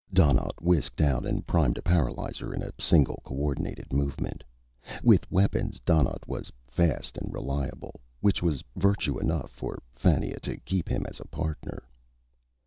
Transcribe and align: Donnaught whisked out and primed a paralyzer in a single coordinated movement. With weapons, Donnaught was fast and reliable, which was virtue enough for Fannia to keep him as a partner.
Donnaught 0.15 0.59
whisked 0.59 0.99
out 0.99 1.27
and 1.27 1.45
primed 1.45 1.77
a 1.77 1.83
paralyzer 1.83 2.55
in 2.55 2.63
a 2.63 2.71
single 2.79 3.21
coordinated 3.23 3.93
movement. 3.93 4.43
With 5.03 5.29
weapons, 5.31 5.79
Donnaught 5.85 6.23
was 6.27 6.51
fast 6.65 7.17
and 7.19 7.31
reliable, 7.31 7.93
which 8.19 8.41
was 8.41 8.63
virtue 8.75 9.19
enough 9.19 9.51
for 9.51 9.77
Fannia 9.93 10.39
to 10.39 10.57
keep 10.61 10.89
him 10.89 11.05
as 11.07 11.19
a 11.19 11.25
partner. 11.27 11.83